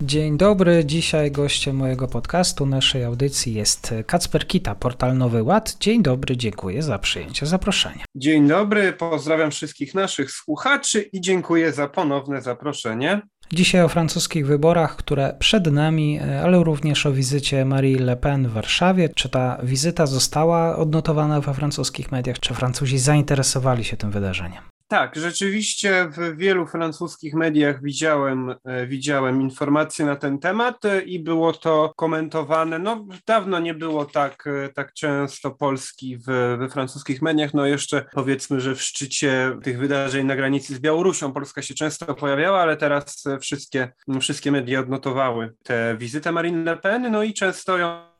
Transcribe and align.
Dzień 0.00 0.36
dobry, 0.36 0.84
dzisiaj 0.84 1.30
gościem 1.30 1.76
mojego 1.76 2.08
podcastu, 2.08 2.66
naszej 2.66 3.04
audycji 3.04 3.54
jest 3.54 3.94
Kacper 4.06 4.46
Kita, 4.46 4.74
portal 4.74 5.16
Nowy 5.16 5.42
Ład. 5.42 5.76
Dzień 5.80 6.02
dobry, 6.02 6.36
dziękuję 6.36 6.82
za 6.82 6.98
przyjęcie 6.98 7.46
zaproszenia. 7.46 8.04
Dzień 8.14 8.48
dobry, 8.48 8.92
pozdrawiam 8.92 9.50
wszystkich 9.50 9.94
naszych 9.94 10.30
słuchaczy 10.30 11.02
i 11.12 11.20
dziękuję 11.20 11.72
za 11.72 11.88
ponowne 11.88 12.42
zaproszenie. 12.42 13.22
Dzisiaj 13.52 13.82
o 13.82 13.88
francuskich 13.88 14.46
wyborach, 14.46 14.96
które 14.96 15.36
przed 15.38 15.72
nami, 15.72 16.20
ale 16.20 16.64
również 16.64 17.06
o 17.06 17.12
wizycie 17.12 17.64
Marie 17.64 17.98
Le 17.98 18.16
Pen 18.16 18.48
w 18.48 18.52
Warszawie. 18.52 19.08
Czy 19.08 19.28
ta 19.28 19.58
wizyta 19.62 20.06
została 20.06 20.76
odnotowana 20.76 21.40
we 21.40 21.54
francuskich 21.54 22.12
mediach? 22.12 22.38
Czy 22.40 22.54
Francuzi 22.54 22.98
zainteresowali 22.98 23.84
się 23.84 23.96
tym 23.96 24.10
wydarzeniem? 24.10 24.62
Tak, 24.88 25.16
rzeczywiście 25.16 26.08
w 26.10 26.36
wielu 26.36 26.66
francuskich 26.66 27.34
mediach 27.34 27.82
widziałem, 27.82 28.54
e, 28.64 28.86
widziałem 28.86 29.40
informacje 29.40 30.06
na 30.06 30.16
ten 30.16 30.38
temat 30.38 30.84
e, 30.84 31.02
i 31.02 31.20
było 31.20 31.52
to 31.52 31.92
komentowane. 31.96 32.78
No, 32.78 33.06
dawno 33.26 33.58
nie 33.60 33.74
było 33.74 34.04
tak, 34.04 34.46
e, 34.46 34.68
tak 34.68 34.92
często 34.92 35.50
Polski 35.50 36.18
w, 36.18 36.24
we 36.58 36.68
francuskich 36.68 37.22
mediach. 37.22 37.54
No, 37.54 37.66
jeszcze 37.66 38.04
powiedzmy, 38.12 38.60
że 38.60 38.74
w 38.74 38.82
szczycie 38.82 39.58
tych 39.62 39.78
wydarzeń 39.78 40.26
na 40.26 40.36
granicy 40.36 40.74
z 40.74 40.78
Białorusią 40.78 41.32
Polska 41.32 41.62
się 41.62 41.74
często 41.74 42.14
pojawiała, 42.14 42.60
ale 42.60 42.76
teraz 42.76 43.24
wszystkie, 43.40 43.92
wszystkie 44.20 44.52
media 44.52 44.80
odnotowały 44.80 45.52
tę 45.62 45.96
wizytę 45.98 46.32
Marine 46.32 46.64
Le 46.64 46.76
Pen, 46.76 47.12
no 47.12 47.22
i 47.22 47.34
często 47.34 47.78
ją 47.78 48.13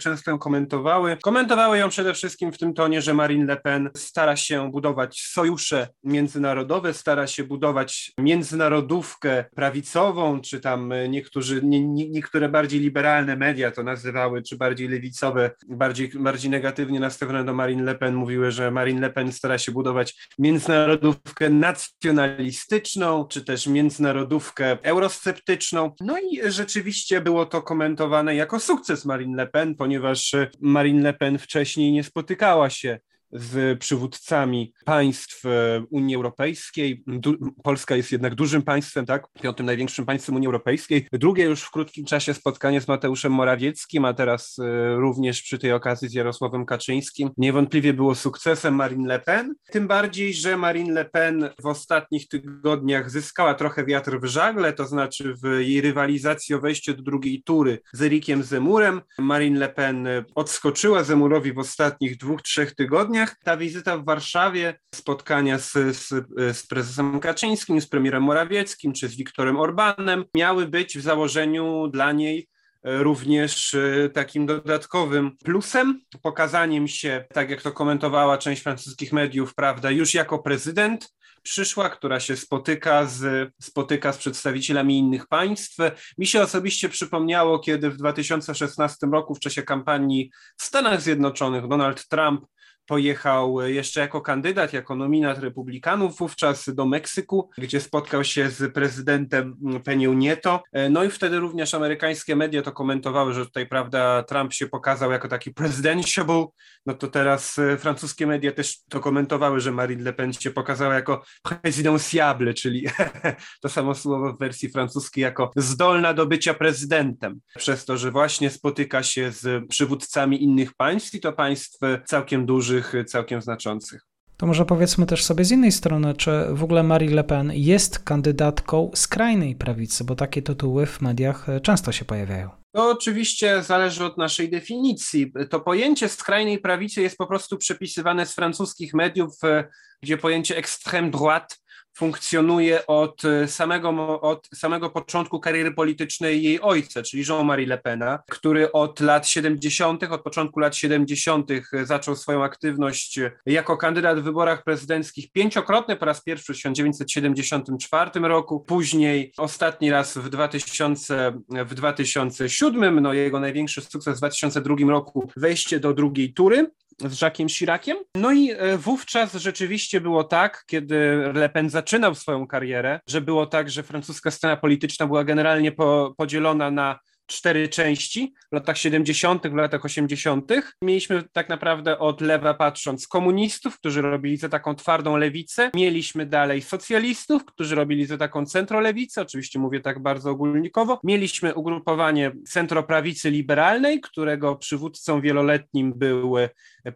często 0.00 0.30
ją 0.30 0.38
komentowały. 0.38 1.16
Komentowały 1.22 1.78
ją 1.78 1.88
przede 1.88 2.14
wszystkim 2.14 2.52
w 2.52 2.58
tym 2.58 2.74
tonie, 2.74 3.02
że 3.02 3.14
Marine 3.14 3.44
Le 3.44 3.56
Pen 3.56 3.90
stara 3.96 4.36
się 4.36 4.70
budować 4.70 5.20
sojusze 5.20 5.88
międzynarodowe, 6.04 6.94
stara 6.94 7.26
się 7.26 7.44
budować 7.44 8.12
międzynarodówkę 8.18 9.44
prawicową, 9.54 10.40
czy 10.40 10.60
tam 10.60 10.92
niektórzy, 11.08 11.60
nie, 11.62 11.86
nie, 11.86 12.08
niektóre 12.10 12.48
bardziej 12.48 12.80
liberalne 12.80 13.36
media 13.36 13.70
to 13.70 13.82
nazywały, 13.82 14.42
czy 14.42 14.56
bardziej 14.56 14.88
lewicowe, 14.88 15.50
bardziej, 15.68 16.10
bardziej 16.14 16.50
negatywnie 16.50 17.00
nastawione 17.00 17.44
do 17.44 17.54
Marine 17.54 17.82
Le 17.82 17.94
Pen 17.94 18.14
mówiły, 18.14 18.50
że 18.50 18.70
Marine 18.70 19.00
Le 19.00 19.10
Pen 19.10 19.32
stara 19.32 19.58
się 19.58 19.72
budować 19.72 20.28
międzynarodówkę 20.38 21.50
nacjonalistyczną, 21.50 23.26
czy 23.26 23.44
też 23.44 23.66
międzynarodówkę 23.66 24.78
eurosceptyczną. 24.82 25.92
No 26.00 26.18
i 26.18 26.50
rzeczywiście 26.50 27.20
było 27.20 27.46
to 27.46 27.62
komentowane 27.62 28.34
jako 28.34 28.60
sukces 28.60 29.04
Marine 29.04 29.36
Le 29.38 29.46
Pen, 29.46 29.74
ponieważ 29.74 30.34
Marine 30.60 31.02
Le 31.02 31.14
Pen 31.14 31.38
wcześniej 31.38 31.92
nie 31.92 32.04
spotykała 32.04 32.70
się 32.70 32.98
z 33.32 33.78
przywódcami 33.78 34.72
państw 34.84 35.46
e, 35.46 35.84
Unii 35.90 36.16
Europejskiej. 36.16 37.02
Du 37.06 37.36
Polska 37.62 37.96
jest 37.96 38.12
jednak 38.12 38.34
dużym 38.34 38.62
państwem, 38.62 39.06
tak? 39.06 39.26
Piątym 39.42 39.66
największym 39.66 40.06
państwem 40.06 40.36
Unii 40.36 40.46
Europejskiej. 40.46 41.06
Drugie 41.12 41.44
już 41.44 41.62
w 41.62 41.70
krótkim 41.70 42.04
czasie 42.04 42.34
spotkanie 42.34 42.80
z 42.80 42.88
Mateuszem 42.88 43.32
Morawieckim, 43.32 44.04
a 44.04 44.14
teraz 44.14 44.56
e, 44.58 44.96
również 44.96 45.42
przy 45.42 45.58
tej 45.58 45.72
okazji 45.72 46.08
z 46.08 46.12
Jarosławem 46.12 46.66
Kaczyńskim. 46.66 47.30
Niewątpliwie 47.36 47.92
było 47.92 48.14
sukcesem 48.14 48.74
Marine 48.74 49.08
Le 49.08 49.18
Pen. 49.18 49.54
Tym 49.70 49.88
bardziej, 49.88 50.34
że 50.34 50.56
Marine 50.56 50.92
Le 50.92 51.04
Pen 51.04 51.50
w 51.62 51.66
ostatnich 51.66 52.28
tygodniach 52.28 53.10
zyskała 53.10 53.54
trochę 53.54 53.84
wiatr 53.84 54.20
w 54.20 54.24
żagle, 54.24 54.72
to 54.72 54.86
znaczy 54.86 55.34
w 55.42 55.60
jej 55.60 55.80
rywalizacji 55.80 56.54
o 56.54 56.60
wejście 56.60 56.94
do 56.94 57.02
drugiej 57.02 57.42
tury 57.42 57.78
z 57.92 58.02
Erikiem 58.02 58.42
Zemurem. 58.42 59.00
Marine 59.18 59.58
Le 59.58 59.68
Pen 59.68 60.08
odskoczyła 60.34 61.04
Zemurowi 61.04 61.52
w 61.52 61.58
ostatnich 61.58 62.16
dwóch, 62.16 62.42
trzech 62.42 62.74
tygodniach 62.74 63.17
ta 63.44 63.56
wizyta 63.56 63.98
w 63.98 64.04
Warszawie, 64.04 64.78
spotkania 64.94 65.58
z, 65.58 65.72
z, 65.72 66.08
z 66.56 66.66
prezesem 66.66 67.20
Kaczyńskim, 67.20 67.80
z 67.80 67.86
premierem 67.86 68.22
Morawieckim 68.22 68.92
czy 68.92 69.08
z 69.08 69.16
Wiktorem 69.16 69.60
Orbanem 69.60 70.24
miały 70.34 70.66
być 70.66 70.98
w 70.98 71.02
założeniu 71.02 71.88
dla 71.88 72.12
niej 72.12 72.48
e, 72.84 73.02
również 73.02 73.74
e, 73.74 74.10
takim 74.10 74.46
dodatkowym 74.46 75.36
plusem, 75.36 76.00
pokazaniem 76.22 76.88
się, 76.88 77.24
tak 77.34 77.50
jak 77.50 77.62
to 77.62 77.72
komentowała 77.72 78.38
część 78.38 78.62
francuskich 78.62 79.12
mediów, 79.12 79.54
prawda, 79.54 79.90
już 79.90 80.14
jako 80.14 80.38
prezydent, 80.38 81.08
przyszła, 81.42 81.90
która 81.90 82.20
się 82.20 82.36
spotyka 82.36 83.06
z, 83.06 83.50
spotyka 83.60 84.12
z 84.12 84.18
przedstawicielami 84.18 84.98
innych 84.98 85.26
państw. 85.26 85.76
Mi 86.18 86.26
się 86.26 86.42
osobiście 86.42 86.88
przypomniało, 86.88 87.58
kiedy 87.58 87.90
w 87.90 87.96
2016 87.96 89.06
roku 89.12 89.34
w 89.34 89.40
czasie 89.40 89.62
kampanii 89.62 90.30
w 90.56 90.62
Stanach 90.62 91.02
Zjednoczonych 91.02 91.68
Donald 91.68 92.08
Trump 92.08 92.44
pojechał 92.88 93.60
jeszcze 93.60 94.00
jako 94.00 94.20
kandydat, 94.20 94.72
jako 94.72 94.96
nominat 94.96 95.38
republikanów 95.38 96.18
wówczas 96.18 96.74
do 96.74 96.86
Meksyku, 96.86 97.50
gdzie 97.58 97.80
spotkał 97.80 98.24
się 98.24 98.50
z 98.50 98.74
prezydentem 98.74 99.56
Penią 99.84 100.12
Nieto. 100.12 100.62
No 100.90 101.04
i 101.04 101.10
wtedy 101.10 101.38
również 101.38 101.74
amerykańskie 101.74 102.36
media 102.36 102.62
to 102.62 102.72
komentowały, 102.72 103.34
że 103.34 103.46
tutaj, 103.46 103.66
prawda, 103.66 104.22
Trump 104.22 104.52
się 104.52 104.66
pokazał 104.66 105.12
jako 105.12 105.28
taki 105.28 105.54
presidentiable. 105.54 106.46
No 106.86 106.94
to 106.94 107.08
teraz 107.08 107.58
e, 107.58 107.76
francuskie 107.76 108.26
media 108.26 108.52
też 108.52 108.78
to 108.88 109.00
komentowały, 109.00 109.60
że 109.60 109.72
Marine 109.72 110.02
Le 110.02 110.12
Pen 110.12 110.32
się 110.32 110.50
pokazała 110.50 110.94
jako 110.94 111.22
presidentiable, 111.42 112.54
czyli 112.54 112.86
to 113.62 113.68
samo 113.68 113.94
słowo 113.94 114.32
w 114.32 114.38
wersji 114.38 114.68
francuskiej, 114.68 115.22
jako 115.22 115.50
zdolna 115.56 116.14
do 116.14 116.26
bycia 116.26 116.54
prezydentem. 116.54 117.40
Przez 117.56 117.84
to, 117.84 117.96
że 117.96 118.10
właśnie 118.10 118.50
spotyka 118.50 119.02
się 119.02 119.32
z 119.32 119.68
przywódcami 119.68 120.42
innych 120.42 120.74
państw 120.74 121.14
i 121.14 121.20
to 121.20 121.32
państw 121.32 121.78
całkiem 122.06 122.46
dużych, 122.46 122.77
dużych, 122.78 123.06
całkiem 123.06 123.42
znaczących. 123.42 124.00
To 124.36 124.46
może 124.46 124.64
powiedzmy 124.64 125.06
też 125.06 125.24
sobie 125.24 125.44
z 125.44 125.50
innej 125.50 125.72
strony, 125.72 126.14
czy 126.14 126.30
w 126.50 126.64
ogóle 126.64 126.82
Marie 126.82 127.10
Le 127.10 127.24
Pen 127.24 127.52
jest 127.54 127.98
kandydatką 127.98 128.90
skrajnej 128.94 129.56
prawicy, 129.56 130.04
bo 130.04 130.14
takie 130.14 130.42
tytuły 130.42 130.86
w 130.86 131.00
mediach 131.00 131.48
e, 131.48 131.60
często 131.60 131.92
się 131.92 132.04
pojawiają. 132.04 132.50
To 132.72 132.90
oczywiście 132.90 133.62
zależy 133.62 134.04
od 134.04 134.18
naszej 134.18 134.50
definicji. 134.50 135.32
To 135.50 135.60
pojęcie 135.60 136.08
skrajnej 136.08 136.58
prawicy 136.58 137.02
jest 137.02 137.16
po 137.16 137.26
prostu 137.26 137.56
przepisywane 137.56 138.26
z 138.26 138.34
francuskich 138.34 138.94
mediów, 138.94 139.34
e, 139.44 139.68
gdzie 140.02 140.18
pojęcie 140.18 140.62
extrême 140.62 141.10
droite 141.10 141.56
funkcjonuje 141.98 142.86
od 142.86 143.24
e, 143.24 143.48
samego, 143.48 144.20
od 144.20 144.48
samego 144.54 144.90
początku 144.90 145.40
kariery 145.40 145.72
politycznej 145.72 146.42
jej 146.42 146.60
ojca, 146.60 147.02
czyli 147.02 147.24
Jean-Marie 147.28 147.66
Le 147.66 147.78
Pena, 147.78 148.18
który 148.28 148.72
od 148.72 149.00
lat 149.00 149.28
70., 149.28 150.02
od 150.02 150.22
początku 150.22 150.60
lat 150.60 150.76
70. 150.76 151.50
zaczął 151.82 152.16
swoją 152.16 152.44
aktywność 152.44 153.20
jako 153.46 153.76
kandydat 153.76 154.20
w 154.20 154.22
wyborach 154.22 154.64
prezydenckich 154.64 155.32
pięciokrotnie, 155.32 155.96
po 155.96 156.04
raz 156.04 156.22
pierwszy 156.22 156.52
w 156.52 156.56
1974 156.56 158.10
roku, 158.20 158.60
później 158.60 159.32
ostatni 159.36 159.90
raz 159.90 160.18
w, 160.18 160.28
2000, 160.28 161.32
w 161.48 161.74
2007, 161.74 163.00
no 163.00 163.12
jego 163.12 163.40
największy 163.40 163.80
sukces 163.80 164.16
w 164.16 164.18
2002 164.18 164.76
roku, 164.88 165.30
wejście 165.36 165.80
do 165.80 165.94
drugiej 165.94 166.32
tury 166.32 166.70
z 167.00 167.22
Jacques'em 167.22 167.48
Chiraciem. 167.58 167.96
No 168.14 168.32
i 168.32 168.50
e, 168.50 168.78
wówczas 168.78 169.34
rzeczywiście 169.34 170.00
było 170.00 170.24
tak, 170.24 170.64
kiedy 170.66 171.30
Le 171.34 171.48
Pen 171.48 171.70
zaczynał 171.70 172.14
swoją 172.14 172.46
karierę, 172.46 173.00
że 173.08 173.20
było 173.20 173.46
tak, 173.46 173.70
że 173.70 173.82
francuska 173.82 174.30
scena 174.30 174.56
polityczna 174.56 175.06
była 175.06 175.24
generalnie 175.24 175.72
po, 175.72 176.14
podzielona 176.16 176.70
na 176.70 176.98
cztery 177.28 177.68
części 177.68 178.34
w 178.52 178.54
latach 178.54 178.78
70., 178.78 179.48
w 179.48 179.54
latach 179.54 179.84
80. 179.84 180.52
Mieliśmy 180.82 181.22
tak 181.32 181.48
naprawdę 181.48 181.98
od 181.98 182.20
lewa 182.20 182.54
patrząc 182.54 183.08
komunistów, 183.08 183.78
którzy 183.78 184.02
robili 184.02 184.36
za 184.36 184.48
taką 184.48 184.74
twardą 184.74 185.16
lewicę. 185.16 185.70
Mieliśmy 185.74 186.26
dalej 186.26 186.62
socjalistów, 186.62 187.44
którzy 187.44 187.74
robili 187.74 188.06
za 188.06 188.18
taką 188.18 188.46
centrolewicę, 188.46 189.22
oczywiście 189.22 189.58
mówię 189.58 189.80
tak 189.80 190.02
bardzo 190.02 190.30
ogólnikowo. 190.30 191.00
Mieliśmy 191.04 191.54
ugrupowanie 191.54 192.32
centroprawicy 192.48 193.30
liberalnej, 193.30 194.00
którego 194.00 194.56
przywódcą 194.56 195.20
wieloletnim 195.20 195.92
był 195.96 196.34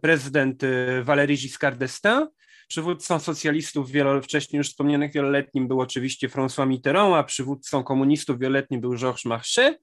prezydent 0.01 0.63
Valéry 1.03 1.37
Giscard 1.37 1.79
d'Estaing. 1.79 2.27
Przywódcą 2.69 3.19
socjalistów 3.19 3.91
wielo, 3.91 4.23
wcześniej 4.23 4.59
już 4.59 4.69
wspomnianych 4.69 5.13
wieloletnim 5.13 5.69
był 5.69 5.81
oczywiście 5.81 6.29
François 6.29 6.67
Mitterrand, 6.67 7.15
a 7.15 7.23
przywódcą 7.23 7.85
komunistów 7.85 8.39
wieloletnim 8.39 8.81
był 8.81 8.97
Georges 8.97 9.25
Marchais. 9.25 9.75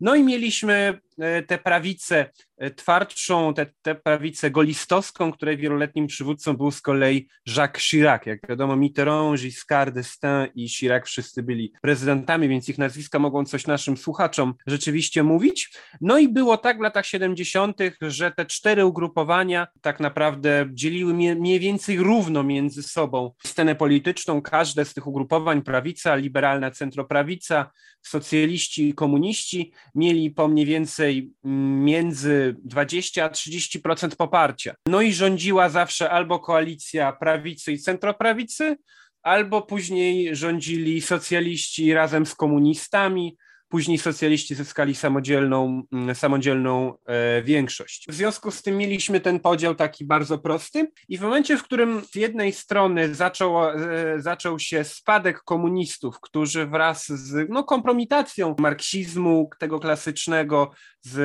No 0.00 0.14
i 0.14 0.22
mieliśmy 0.22 1.00
e, 1.18 1.42
tę 1.42 1.58
prawicę 1.58 2.30
e, 2.58 2.70
twardszą, 2.70 3.54
tę, 3.82 3.94
prawicę 3.94 4.50
golistowską, 4.50 5.32
której 5.32 5.56
wieloletnim 5.56 6.06
przywódcą 6.06 6.56
był 6.56 6.70
z 6.70 6.80
kolei 6.80 7.28
Jacques 7.56 7.82
Chirac. 7.82 8.26
Jak 8.26 8.48
wiadomo, 8.48 8.76
Mitterrand, 8.76 9.40
Giscard 9.40 9.94
d'Estaing 9.94 10.48
i 10.54 10.68
Chirac 10.68 11.06
wszyscy 11.06 11.42
byli 11.42 11.72
prezydentami, 11.82 12.48
więc 12.48 12.68
ich 12.68 12.78
nazwiska 12.78 13.18
mogą 13.18 13.44
coś 13.44 13.66
naszym 13.66 13.96
słuchaczom 13.96 14.54
rzeczywiście 14.66 15.22
mówić. 15.22 15.72
No 16.00 16.18
i 16.18 16.28
było 16.28 16.56
tak 16.56 16.78
w 16.78 16.82
latach 16.82 17.06
70., 17.06 17.78
że 18.00 18.30
te 18.30 18.46
cztery 18.46 18.84
ugrupowania 18.84 19.66
tak 19.80 20.00
naprawdę 20.00 20.68
dzieliły 20.72 21.14
mniej 21.14 21.60
więcej 21.60 21.98
równo 21.98 22.42
między 22.42 22.82
sobą 22.82 23.32
scenę 23.46 23.74
polityczną. 23.74 24.42
Każde 24.42 24.84
z 24.84 24.94
tych 24.94 25.06
ugrupowań, 25.06 25.62
prawica, 25.62 26.14
liberalna 26.14 26.70
centroprawica, 26.70 27.70
socjaliści 28.02 28.88
i 28.88 28.94
komuniści, 28.94 29.72
mieli 29.94 30.30
po 30.30 30.48
mniej 30.48 30.66
więcej 30.66 31.32
mm, 31.44 31.84
między 31.84 32.56
20 32.64 33.24
a 33.24 33.28
30% 33.28 34.16
poparcia. 34.16 34.74
No 34.86 35.00
i 35.00 35.12
rządziła 35.12 35.68
zawsze 35.68 36.10
albo 36.10 36.38
koalicja 36.38 37.12
prawicy 37.12 37.72
i 37.72 37.78
centroprawicy, 37.78 38.76
albo 39.22 39.62
później 39.62 40.36
rządzili 40.36 41.00
socjaliści 41.00 41.94
razem 41.94 42.26
z 42.26 42.34
komunistami, 42.34 43.36
Później 43.70 43.98
socjaliści 43.98 44.54
zyskali 44.54 44.94
samodzielną, 44.94 45.82
mm, 45.92 46.14
samodzielną 46.14 46.94
e, 47.06 47.42
większość. 47.42 48.06
W 48.08 48.14
związku 48.14 48.50
z 48.50 48.62
tym 48.62 48.76
mieliśmy 48.76 49.20
ten 49.20 49.40
podział 49.40 49.74
taki 49.74 50.04
bardzo 50.04 50.38
prosty 50.38 50.90
i 51.08 51.18
w 51.18 51.20
momencie, 51.20 51.56
w 51.56 51.62
którym 51.62 52.02
z 52.12 52.14
jednej 52.14 52.52
strony 52.52 53.14
zaczął, 53.14 53.68
e, 53.68 53.74
zaczął 54.18 54.58
się 54.58 54.84
spadek 54.84 55.42
komunistów, 55.42 56.20
którzy 56.20 56.66
wraz 56.66 57.08
z 57.08 57.50
no, 57.50 57.64
kompromitacją 57.64 58.54
marksizmu, 58.58 59.50
tego 59.58 59.80
klasycznego, 59.80 60.70
z 61.02 61.18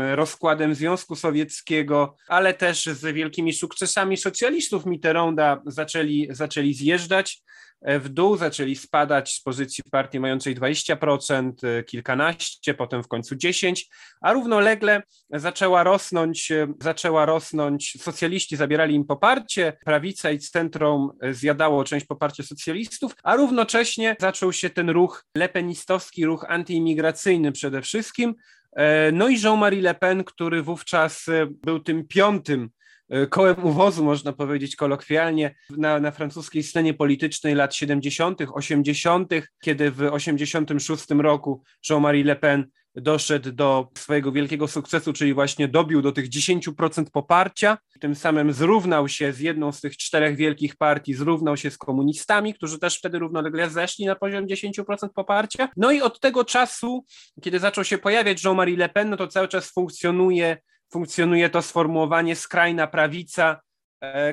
e, 0.00 0.16
rozkładem 0.16 0.74
Związku 0.74 1.16
Sowieckiego, 1.16 2.16
ale 2.28 2.54
też 2.54 2.84
z 2.84 3.14
wielkimi 3.14 3.52
sukcesami 3.52 4.16
socjalistów. 4.16 4.86
Mitterranda 4.86 5.62
zaczęli, 5.66 6.28
zaczęli 6.30 6.74
zjeżdżać, 6.74 7.42
w 7.82 8.08
dół, 8.08 8.36
zaczęli 8.36 8.76
spadać 8.76 9.34
z 9.34 9.42
pozycji 9.42 9.84
partii 9.90 10.20
mającej 10.20 10.54
20%, 10.54 11.64
e, 11.64 11.82
kilkanaście, 11.84 12.74
potem 12.74 13.02
w 13.02 13.08
końcu 13.08 13.36
10, 13.36 13.88
a 14.20 14.32
równolegle 14.32 15.02
zaczęła 15.30 15.82
rosnąć, 15.82 16.50
e, 16.50 16.66
zaczęła 16.82 17.26
rosnąć, 17.26 18.02
socjaliści 18.02 18.56
zabierali 18.56 18.94
im 18.94 19.04
poparcie, 19.04 19.76
prawica 19.84 20.30
i 20.30 20.38
centrum 20.38 21.10
e, 21.20 21.34
zjadało 21.34 21.84
część 21.84 22.06
poparcia 22.06 22.42
socjalistów, 22.42 23.12
a 23.22 23.36
równocześnie 23.36 24.16
zaczął 24.20 24.52
się 24.52 24.70
ten 24.70 24.90
ruch 24.90 25.24
lepenistowski, 25.34 26.26
ruch 26.26 26.44
antyimigracyjny 26.48 27.52
przede 27.52 27.82
wszystkim, 27.82 28.34
no 29.12 29.28
i 29.28 29.42
Jean-Marie 29.42 29.82
Le 29.82 29.94
Pen, 29.94 30.24
który 30.24 30.62
wówczas 30.62 31.26
był 31.62 31.80
tym 31.80 32.06
piątym 32.06 32.70
E, 33.10 33.26
kołem 33.26 33.64
uwozu, 33.64 34.04
można 34.04 34.32
powiedzieć 34.32 34.76
kolokwialnie, 34.76 35.54
na, 35.70 36.00
na 36.00 36.10
francuskiej 36.10 36.62
scenie 36.62 36.94
politycznej 36.94 37.54
lat 37.54 37.74
70., 37.74 38.38
80., 38.52 39.32
kiedy 39.62 39.90
w 39.90 40.02
86 40.02 41.06
roku 41.10 41.62
Jean-Marie 41.90 42.24
Le 42.24 42.36
Pen 42.36 42.66
doszedł 42.94 43.52
do 43.52 43.88
swojego 43.98 44.32
wielkiego 44.32 44.68
sukcesu, 44.68 45.12
czyli 45.12 45.34
właśnie 45.34 45.68
dobił 45.68 46.02
do 46.02 46.12
tych 46.12 46.28
10% 46.28 47.04
poparcia, 47.12 47.78
tym 48.00 48.14
samym 48.14 48.52
zrównał 48.52 49.08
się 49.08 49.32
z 49.32 49.40
jedną 49.40 49.72
z 49.72 49.80
tych 49.80 49.96
czterech 49.96 50.36
wielkich 50.36 50.76
partii, 50.76 51.14
zrównał 51.14 51.56
się 51.56 51.70
z 51.70 51.78
komunistami, 51.78 52.54
którzy 52.54 52.78
też 52.78 52.98
wtedy 52.98 53.18
równolegle 53.18 53.70
zeszli 53.70 54.06
na 54.06 54.16
poziom 54.16 54.46
10% 54.46 55.08
poparcia. 55.14 55.68
No 55.76 55.92
i 55.92 56.00
od 56.02 56.20
tego 56.20 56.44
czasu, 56.44 57.04
kiedy 57.42 57.58
zaczął 57.58 57.84
się 57.84 57.98
pojawiać 57.98 58.44
Jean-Marie 58.44 58.76
Le 58.76 58.88
Pen, 58.88 59.10
no 59.10 59.16
to 59.16 59.28
cały 59.28 59.48
czas 59.48 59.72
funkcjonuje 59.72 60.56
funkcjonuje 60.92 61.50
to 61.50 61.62
sformułowanie 61.62 62.36
skrajna 62.36 62.86
prawica, 62.86 63.60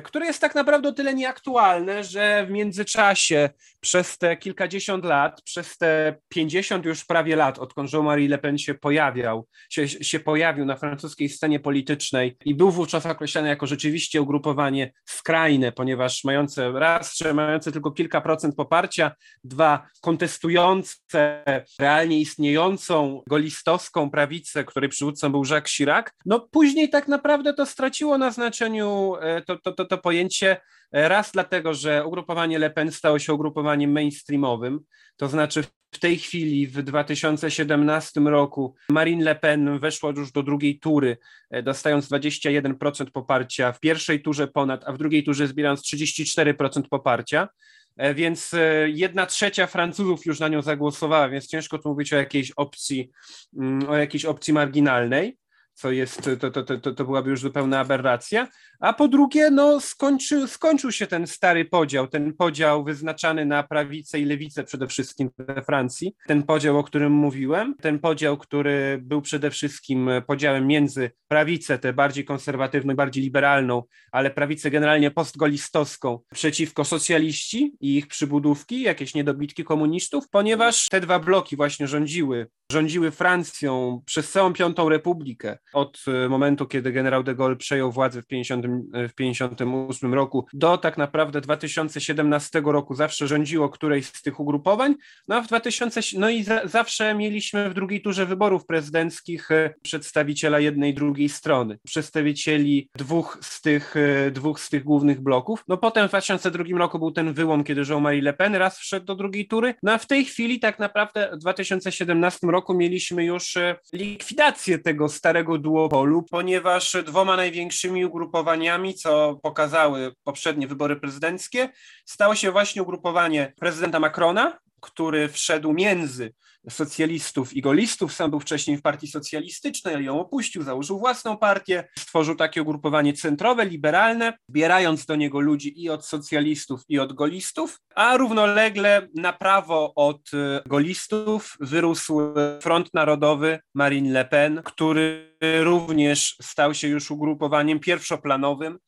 które 0.04 0.26
jest 0.26 0.40
tak 0.40 0.54
naprawdę 0.54 0.88
o 0.88 0.92
tyle 0.92 1.14
nieaktualne, 1.14 2.04
że 2.04 2.46
w 2.46 2.50
międzyczasie 2.50 3.50
przez 3.80 4.18
te 4.18 4.36
kilkadziesiąt 4.36 5.04
lat, 5.04 5.42
przez 5.42 5.78
te 5.78 6.16
pięćdziesiąt 6.28 6.84
już 6.84 7.04
prawie 7.04 7.36
lat, 7.36 7.58
odkąd 7.58 7.92
Jean-Marie 7.92 8.28
Le 8.28 8.38
Pen 8.38 8.58
się 8.58 8.74
pojawiał, 8.74 9.46
się, 9.70 9.88
się 9.88 10.20
pojawił 10.20 10.64
na 10.64 10.76
francuskiej 10.76 11.28
scenie 11.28 11.60
politycznej 11.60 12.36
i 12.44 12.54
był 12.54 12.70
wówczas 12.70 13.06
określany 13.06 13.48
jako 13.48 13.66
rzeczywiście 13.66 14.22
ugrupowanie 14.22 14.92
skrajne, 15.04 15.72
ponieważ 15.72 16.24
mające 16.24 16.72
raz, 16.72 17.16
że 17.16 17.34
mające 17.34 17.72
tylko 17.72 17.90
kilka 17.90 18.20
procent 18.20 18.54
poparcia, 18.54 19.12
dwa, 19.44 19.86
kontestujące 20.00 21.44
realnie 21.78 22.20
istniejącą 22.20 23.22
golistowską 23.26 24.10
prawicę, 24.10 24.64
której 24.64 24.88
przywódcą 24.88 25.32
był 25.32 25.44
Jacques 25.50 25.72
Chirac, 25.72 26.06
no 26.26 26.40
później 26.40 26.90
tak 26.90 27.08
naprawdę 27.08 27.54
to 27.54 27.66
straciło 27.66 28.18
na 28.18 28.30
znaczeniu 28.30 29.14
e, 29.20 29.42
to, 29.42 29.57
to, 29.62 29.72
to, 29.72 29.84
to 29.84 29.98
pojęcie 29.98 30.60
e, 30.92 31.08
raz 31.08 31.32
dlatego, 31.32 31.74
że 31.74 32.06
ugrupowanie 32.06 32.58
Le 32.58 32.70
Pen 32.70 32.92
stało 32.92 33.18
się 33.18 33.34
ugrupowaniem 33.34 33.92
mainstreamowym, 33.92 34.80
to 35.16 35.28
znaczy 35.28 35.64
w 35.90 35.98
tej 35.98 36.18
chwili, 36.18 36.66
w 36.66 36.82
2017 36.82 38.20
roku, 38.20 38.74
Marine 38.90 39.24
Le 39.24 39.34
Pen 39.34 39.78
weszła 39.78 40.12
już 40.16 40.32
do 40.32 40.42
drugiej 40.42 40.78
tury, 40.78 41.18
e, 41.50 41.62
dostając 41.62 42.08
21% 42.08 43.10
poparcia, 43.10 43.72
w 43.72 43.80
pierwszej 43.80 44.22
turze 44.22 44.48
ponad, 44.48 44.84
a 44.86 44.92
w 44.92 44.98
drugiej 44.98 45.24
turze 45.24 45.46
zbierając 45.46 45.82
34% 45.82 46.88
poparcia. 46.90 47.48
E, 47.96 48.14
więc 48.14 48.54
jedna 48.86 49.26
trzecia 49.26 49.66
Francuzów 49.66 50.26
już 50.26 50.40
na 50.40 50.48
nią 50.48 50.62
zagłosowała, 50.62 51.28
więc 51.28 51.46
ciężko 51.46 51.78
tu 51.78 51.88
mówić 51.88 52.12
o 52.12 52.16
jakiejś 52.16 52.50
opcji, 52.50 53.10
mm, 53.58 53.88
o 53.88 53.96
jakiejś 53.96 54.24
opcji 54.24 54.52
marginalnej 54.52 55.36
co 55.78 55.90
jest, 55.90 56.30
to, 56.40 56.50
to, 56.50 56.62
to, 56.62 56.94
to 56.94 57.04
byłaby 57.04 57.30
już 57.30 57.40
zupełna 57.40 57.80
aberracja. 57.80 58.48
A 58.80 58.92
po 58.92 59.08
drugie, 59.08 59.50
no, 59.50 59.80
skończył, 59.80 60.46
skończył 60.46 60.92
się 60.92 61.06
ten 61.06 61.26
stary 61.26 61.64
podział, 61.64 62.08
ten 62.08 62.32
podział 62.32 62.84
wyznaczany 62.84 63.46
na 63.46 63.62
prawicę 63.62 64.18
i 64.20 64.24
lewicę 64.24 64.64
przede 64.64 64.86
wszystkim 64.86 65.30
we 65.38 65.62
Francji, 65.62 66.14
ten 66.26 66.42
podział, 66.42 66.78
o 66.78 66.84
którym 66.84 67.12
mówiłem, 67.12 67.74
ten 67.82 67.98
podział, 67.98 68.36
który 68.36 68.98
był 69.02 69.22
przede 69.22 69.50
wszystkim 69.50 70.10
podziałem 70.26 70.66
między 70.66 71.10
prawicę, 71.28 71.78
tę 71.78 71.92
bardziej 71.92 72.24
konserwatywną 72.24 72.94
bardziej 72.94 73.22
liberalną, 73.22 73.82
ale 74.12 74.30
prawicę 74.30 74.70
generalnie 74.70 75.10
postgolistowską 75.10 76.18
przeciwko 76.32 76.84
socjaliści 76.84 77.72
i 77.80 77.96
ich 77.96 78.06
przybudówki, 78.06 78.82
jakieś 78.82 79.14
niedobitki 79.14 79.64
komunistów, 79.64 80.28
ponieważ 80.30 80.88
te 80.88 81.00
dwa 81.00 81.18
bloki 81.18 81.56
właśnie 81.56 81.88
rządziły, 81.88 82.46
rządziły 82.72 83.10
Francją 83.10 84.02
przez 84.06 84.30
całą 84.30 84.52
Piątą 84.52 84.88
Republikę 84.88 85.58
od 85.72 86.04
momentu, 86.28 86.66
kiedy 86.66 86.92
generał 86.92 87.22
de 87.22 87.34
Gaulle 87.34 87.56
przejął 87.56 87.92
władzę 87.92 88.22
w 88.22 88.26
50 88.26 88.66
w 88.92 89.14
1958 89.14 90.14
roku 90.14 90.46
do 90.52 90.78
tak 90.78 90.98
naprawdę 90.98 91.40
2017 91.40 92.62
roku 92.64 92.94
zawsze 92.94 93.26
rządziło 93.26 93.68
którejś 93.68 94.06
z 94.06 94.22
tych 94.22 94.40
ugrupowań, 94.40 94.94
no 95.28 95.36
a 95.36 95.40
w 95.40 95.46
2000, 95.46 96.00
no 96.18 96.30
i 96.30 96.42
za, 96.42 96.66
zawsze 96.66 97.14
mieliśmy 97.14 97.70
w 97.70 97.74
drugiej 97.74 98.02
turze 98.02 98.26
wyborów 98.26 98.66
prezydenckich 98.66 99.50
e, 99.50 99.74
przedstawiciela 99.82 100.60
jednej 100.60 100.94
drugiej 100.94 101.28
strony, 101.28 101.78
przedstawicieli 101.86 102.90
dwóch 102.94 103.38
z 103.40 103.60
tych, 103.60 103.96
e, 103.96 104.30
dwóch 104.30 104.60
z 104.60 104.70
tych 104.70 104.84
głównych 104.84 105.20
bloków. 105.20 105.64
No 105.68 105.76
potem 105.76 106.06
w 106.06 106.10
2002 106.10 106.78
roku 106.78 106.98
był 106.98 107.10
ten 107.10 107.32
wyłom, 107.32 107.64
kiedy 107.64 107.82
Jean-Marie 107.88 108.22
Le 108.22 108.32
Pen 108.32 108.54
raz 108.54 108.78
wszedł 108.78 109.06
do 109.06 109.14
drugiej 109.14 109.48
tury, 109.48 109.74
no 109.82 109.92
a 109.92 109.98
w 109.98 110.06
tej 110.06 110.24
chwili 110.24 110.60
tak 110.60 110.78
naprawdę 110.78 111.30
w 111.32 111.38
2017 111.38 112.46
roku 112.46 112.74
mieliśmy 112.74 113.24
już 113.24 113.56
e, 113.56 113.76
likwidację 113.92 114.78
tego 114.78 115.08
starego 115.08 115.57
duopolu, 115.58 116.22
ponieważ 116.22 116.96
dwoma 117.06 117.36
największymi 117.36 118.04
ugrupowaniami 118.04 118.94
co 118.94 119.40
pokazały 119.42 120.12
poprzednie 120.24 120.66
wybory 120.66 120.96
prezydenckie, 120.96 121.68
stało 122.04 122.34
się 122.34 122.52
właśnie 122.52 122.82
ugrupowanie 122.82 123.52
prezydenta 123.60 124.00
Macrona, 124.00 124.58
który 124.80 125.28
wszedł 125.28 125.72
między 125.72 126.32
socjalistów 126.70 127.56
i 127.56 127.62
golistów. 127.62 128.12
Sam 128.12 128.30
był 128.30 128.40
wcześniej 128.40 128.76
w 128.76 128.82
partii 128.82 129.06
socjalistycznej, 129.06 129.94
ale 129.94 130.02
ją 130.02 130.20
opuścił, 130.20 130.62
założył 130.62 130.98
własną 130.98 131.36
partię, 131.36 131.88
stworzył 131.98 132.34
takie 132.34 132.62
ugrupowanie 132.62 133.12
centrowe, 133.12 133.66
liberalne, 133.66 134.38
bierając 134.50 135.06
do 135.06 135.16
niego 135.16 135.40
ludzi 135.40 135.82
i 135.82 135.90
od 135.90 136.06
socjalistów, 136.06 136.80
i 136.88 136.98
od 136.98 137.12
golistów, 137.12 137.80
a 137.94 138.16
równolegle 138.16 139.08
na 139.14 139.32
prawo 139.32 139.92
od 139.94 140.20
e, 140.34 140.62
golistów 140.66 141.56
wyrósł 141.60 142.20
Front 142.62 142.94
Narodowy 142.94 143.58
Marine 143.74 144.12
Le 144.12 144.24
Pen, 144.24 144.62
który 144.64 145.36
również 145.60 146.36
stał 146.42 146.74
się 146.74 146.88
już 146.88 147.10
ugrupowaniem 147.10 147.80
pierwszoplanowym, 147.80 148.78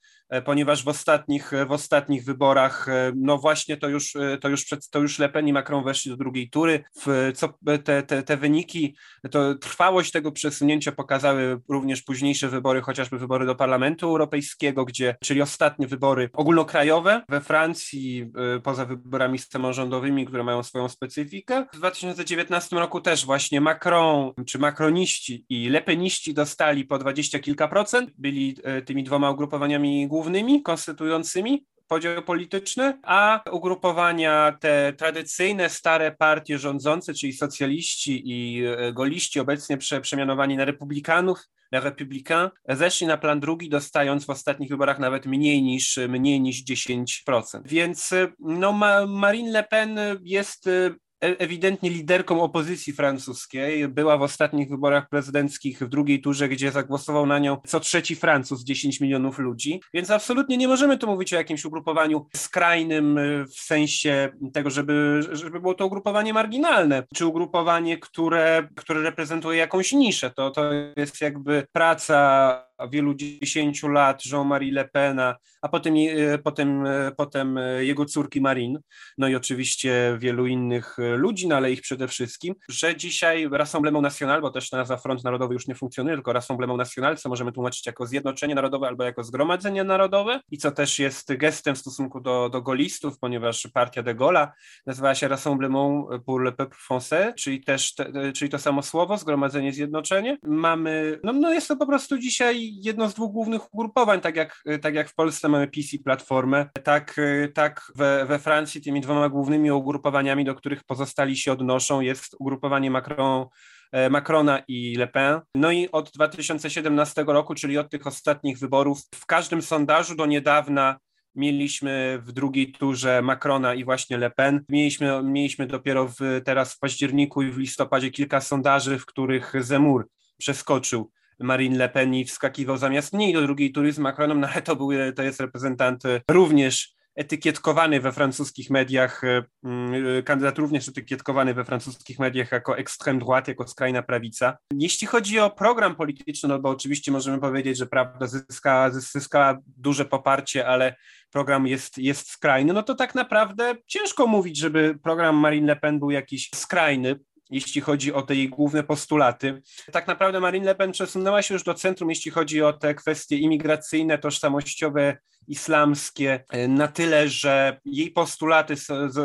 ponieważ 0.45 0.85
w 0.85 0.89
ostatnich, 0.89 1.53
w 1.67 1.73
ostatnich 1.73 2.25
wyborach, 2.25 2.87
no 3.17 3.39
właśnie 3.39 3.77
to 3.77 3.89
już, 3.89 4.13
to 4.41 4.49
już, 4.49 4.65
przed, 4.65 4.91
to 4.91 4.99
już 4.99 5.19
Le 5.19 5.29
Pen 5.29 5.49
i 5.49 5.53
Macron 5.53 5.85
weszli 5.85 6.11
do 6.11 6.17
drugiej 6.17 6.51
tury. 6.51 6.85
W, 7.07 7.33
co, 7.35 7.55
te, 7.85 8.03
te, 8.03 8.23
te 8.23 8.37
wyniki, 8.37 8.97
to 9.31 9.55
trwałość 9.55 10.13
tego 10.13 10.33
przesunięcia 10.33 10.93
pokazały 10.93 11.61
również 11.69 12.03
późniejsze 12.03 12.49
wybory, 12.49 12.81
chociażby 12.81 13.19
wybory 13.19 13.47
do 13.47 13.55
Parlamentu 13.55 14.07
Europejskiego, 14.07 14.85
gdzie, 14.85 15.17
czyli 15.25 15.43
ostatnie 15.43 15.87
wybory 15.87 16.31
ogólnokrajowe 16.33 17.23
we 17.29 17.41
Francji, 17.41 18.31
poza 18.63 18.85
wyborami 18.85 19.39
samorządowymi, 19.39 20.27
które 20.27 20.45
mają 20.45 20.63
swoją 20.63 20.89
specyfikę. 20.89 21.67
W 21.73 21.77
2019 21.77 22.77
roku 22.77 23.01
też 23.01 23.27
właśnie 23.27 23.61
Macron, 23.61 24.33
czy 24.47 24.59
makroniści 24.59 25.45
i 25.49 25.69
lepeniści 25.69 26.35
dostali 26.35 26.85
po 26.85 26.99
dwadzieścia 26.99 27.39
kilka 27.39 27.69
procent, 27.69 28.11
byli 28.19 28.57
e, 28.65 28.83
tymi 28.83 29.05
dwoma 29.05 29.31
ugrupowaniami 29.31 30.09
głównymi, 30.09 30.20
konstytującymi 30.62 31.67
podział 31.89 32.23
polityczny, 32.23 32.99
a 33.03 33.43
ugrupowania 33.53 34.57
te 34.61 34.93
tradycyjne, 34.93 35.69
stare 35.69 36.12
partie 36.12 36.59
rządzące, 36.59 37.15
czyli 37.15 37.33
socjaliści 37.33 38.23
i 38.25 38.67
e, 38.67 38.93
goliści, 38.93 39.41
obecnie 39.41 39.77
prze, 39.77 40.00
przemianowani 40.00 40.57
na 40.57 40.65
republikanów, 40.65 41.39
na 41.73 41.81
Républicains, 41.81 42.50
zeszli 42.69 43.07
na 43.07 43.17
plan 43.17 43.41
drugi, 43.41 43.69
dostając 43.69 44.27
w 44.27 44.31
ostatnich 44.31 44.71
wyborach 44.71 44.99
nawet 44.99 45.27
mniej 45.27 45.62
niż, 45.62 45.99
mniej 46.09 46.41
niż 46.41 46.65
10%. 46.65 47.61
Więc 47.65 48.12
e, 48.12 48.33
no, 48.39 48.73
Marine 49.07 49.50
Le 49.50 49.65
Pen 49.65 49.99
jest 50.23 50.67
E, 50.67 50.91
ewidentnie 51.21 51.91
liderką 51.91 52.43
opozycji 52.43 52.93
francuskiej. 52.93 53.89
Była 53.89 54.19
w 54.19 54.23
ostatnich 54.23 54.69
wyborach 54.69 55.09
prezydenckich 55.09 55.79
w 55.79 55.89
drugiej 55.89 56.21
turze, 56.21 56.49
gdzie 56.49 56.73
zagłosował 56.73 57.27
na 57.27 57.39
nią 57.39 57.57
co 57.67 57.81
trzeci 57.81 58.17
Francuz, 58.17 58.65
10 58.65 59.00
milionów 59.00 59.39
ludzi. 59.39 59.81
Więc 59.95 60.11
absolutnie 60.11 60.57
nie 60.57 60.69
możemy 60.69 60.99
tu 60.99 61.07
mówić 61.07 61.33
o 61.33 61.37
jakimś 61.37 61.65
ugrupowaniu 61.65 62.27
skrajnym 62.37 63.19
e, 63.19 63.45
w 63.45 63.55
sensie 63.55 64.29
tego, 64.53 64.71
żeby, 64.71 65.21
żeby 65.33 65.61
było 65.61 65.75
to 65.75 65.87
ugrupowanie 65.87 66.33
marginalne, 66.33 67.03
czy 67.15 67.27
ugrupowanie, 67.27 67.99
które, 67.99 68.69
które 68.77 69.03
reprezentuje 69.03 69.59
jakąś 69.59 69.93
niszę. 69.93 70.31
To, 70.31 70.50
to 70.50 70.71
jest 70.97 71.21
jakby 71.21 71.67
praca 71.73 72.70
wielu 72.89 73.15
dziesięciu 73.15 73.89
lat 73.89 74.27
Jean-Marie 74.27 74.73
Le 74.73 74.89
Pena, 74.89 75.37
a 75.63 75.69
potem, 75.69 75.95
e, 75.97 76.39
potem, 76.39 76.87
e, 76.87 77.13
potem 77.17 77.59
e, 77.59 77.85
jego 77.85 78.05
córki 78.05 78.41
Marine, 78.41 78.81
no 79.19 79.29
i 79.29 79.35
oczywiście 79.35 80.17
wielu 80.19 80.47
innych 80.47 80.97
ludzi, 81.17 81.49
no 81.49 81.57
ale 81.57 81.73
ich 81.73 81.81
przede 81.81 82.09
wszystkim, 82.09 82.55
że 82.69 82.97
dzisiaj 82.97 83.49
Rassemblement 83.53 84.03
National, 84.03 84.41
bo 84.41 84.51
też 84.51 84.73
nazwa 84.73 84.97
Front 84.97 85.25
Narodowy 85.25 85.55
już 85.55 85.67
nie 85.67 85.75
funkcjonuje, 85.75 86.17
tylko 86.17 86.33
Rassemblement 86.33 86.79
National, 86.79 87.17
co 87.17 87.29
możemy 87.29 87.53
tłumaczyć 87.53 87.87
jako 87.87 88.07
Zjednoczenie 88.07 88.55
Narodowe 88.55 88.87
albo 88.87 89.05
jako 89.05 89.25
Zgromadzenie 89.25 89.85
Narodowe 89.85 90.41
i 90.51 90.59
co 90.59 90.71
też 90.71 90.99
jest 90.99 91.35
gestem 91.37 91.75
w 91.75 91.79
stosunku 91.79 92.21
do, 92.21 92.49
do 92.49 92.63
golistów, 92.63 93.19
ponieważ 93.19 93.69
partia 93.75 94.03
de 94.03 94.15
Gaulle'a 94.15 94.49
nazywała 94.87 95.15
się 95.15 95.29
Rassemblement 95.29 96.25
pour 96.27 96.43
le 96.43 96.53
peuple 96.53 96.79
français, 96.91 97.35
czyli 97.35 97.65
też, 97.65 97.95
te, 97.95 98.33
czyli 98.33 98.51
to 98.51 98.59
samo 98.59 98.83
słowo, 98.83 99.17
Zgromadzenie, 99.17 99.73
Zjednoczenie. 99.73 100.39
Mamy, 100.43 101.21
no, 101.25 101.33
no 101.33 101.53
jest 101.53 101.69
to 101.69 101.77
po 101.77 101.87
prostu 101.87 102.19
dzisiaj 102.19 102.70
jedno 102.71 103.09
z 103.09 103.15
dwóch 103.15 103.33
głównych 103.33 103.75
ugrupowań, 103.75 104.21
tak 104.21 104.37
jak, 104.37 104.62
tak 104.83 104.95
jak 104.95 105.09
w 105.09 105.15
Polsce 105.15 105.49
mamy 105.49 105.69
i 105.93 105.99
Platformę, 105.99 106.67
tak, 106.85 107.21
tak 107.55 107.93
we, 107.97 108.27
we 108.27 108.39
Francji 108.39 108.81
tymi 108.81 109.00
dwoma 109.00 109.29
głównymi 109.29 109.71
ugrupowaniami, 109.71 110.45
do 110.45 110.55
których 110.55 110.85
pozostali 110.85 111.37
się 111.37 111.53
odnoszą, 111.53 112.00
jest 112.00 112.37
ugrupowanie 112.39 112.91
Macron 112.91 113.47
e, 113.93 114.11
Macrona 114.11 114.62
i 114.69 114.95
Le 114.97 115.09
Pen. 115.09 115.41
No 115.55 115.71
i 115.71 115.89
od 115.91 116.11
2017 116.11 117.25
roku, 117.27 117.55
czyli 117.55 117.79
od 117.79 117.91
tych 117.91 118.07
ostatnich 118.07 118.59
wyborów, 118.59 119.03
w 119.15 119.27
każdym 119.27 119.62
sondażu 119.62 120.17
do 120.17 120.27
niedawna 120.27 120.99
mieliśmy 121.35 122.19
w 122.23 122.33
drugiej 122.33 122.73
turze 122.73 123.23
Macrona 123.23 123.75
i 123.75 123.85
właśnie 123.85 124.19
Le 124.19 124.31
Pen. 124.31 124.65
Mieliśmy, 124.69 125.23
mieliśmy 125.23 125.67
dopiero 125.67 126.09
w, 126.09 126.17
teraz 126.45 126.75
w 126.75 126.79
październiku 126.79 127.43
i 127.43 127.50
w 127.50 127.59
listopadzie 127.59 128.11
kilka 128.11 128.41
sondaży, 128.41 128.99
w 128.99 129.07
których 129.07 129.53
Zemur 129.61 130.09
przeskoczył 130.39 131.11
Marine 131.41 131.79
Le 131.79 131.89
Pen 131.89 132.15
i 132.15 132.25
wskakiwał 132.25 132.77
zamiast 132.77 133.13
niej 133.13 133.33
do 133.33 133.43
drugiej 133.43 133.73
tury 133.73 133.93
z 133.93 133.99
Macronem, 133.99 134.41
no 134.41 134.49
ale 134.49 134.63
to, 134.63 134.77
był, 134.77 134.91
to 135.17 135.23
jest 135.23 135.41
reprezentant 135.41 136.05
e, 136.05 136.21
również 136.31 136.95
etykietkowany 137.17 138.01
we 138.01 138.13
francuskich 138.13 138.71
mediach, 138.71 139.25
e, 139.25 139.45
mm, 139.65 140.23
kandydat 140.23 140.59
również 140.59 140.89
etykietkowany 140.89 141.55
we 141.55 141.65
francuskich 141.65 142.19
mediach 142.19 142.53
jako 142.53 142.79
extreme 142.79 143.19
droite, 143.19 143.51
jako 143.51 143.69
skrajna 143.69 144.03
prawica. 144.03 144.57
Jeśli 144.73 145.07
chodzi 145.07 145.39
o 145.39 145.51
program 145.51 145.97
polityczny, 145.97 146.49
no 146.49 146.59
bo 146.59 146.69
oczywiście 146.69 147.13
możemy 147.13 147.41
powiedzieć, 147.41 147.79
że 147.79 147.87
prawda 147.87 148.27
zyska, 148.27 148.91
zyskała 148.91 149.59
duże 149.77 150.05
poparcie, 150.05 150.67
ale 150.67 150.95
program 151.31 151.67
jest, 151.67 151.99
jest 151.99 152.31
skrajny, 152.31 152.73
no 152.73 152.83
to 152.83 152.95
tak 152.95 153.15
naprawdę 153.15 153.75
ciężko 153.87 154.27
mówić, 154.27 154.59
żeby 154.59 154.99
program 155.03 155.37
Marine 155.37 155.67
Le 155.67 155.77
Pen 155.77 155.99
był 155.99 156.11
jakiś 156.11 156.51
skrajny 156.55 157.17
jeśli 157.50 157.80
chodzi 157.80 158.12
o 158.12 158.23
te 158.23 158.35
jej 158.35 158.49
główne 158.49 158.83
postulaty. 158.83 159.62
Tak 159.92 160.07
naprawdę 160.07 160.40
Marine 160.40 160.66
Le 160.66 160.75
Pen 160.75 160.92
przesunęła 160.92 161.42
się 161.42 161.54
już 161.54 161.62
do 161.62 161.75
centrum, 161.75 162.11
jeśli 162.11 162.30
chodzi 162.30 162.62
o 162.62 162.73
te 162.73 162.95
kwestie 162.95 163.37
imigracyjne, 163.38 164.19
tożsamościowe, 164.19 165.16
islamskie, 165.49 166.45
e, 166.50 166.69
na 166.69 166.88
tyle, 166.88 167.28
że 167.28 167.80
jej 167.85 168.11
postulaty 168.11 168.75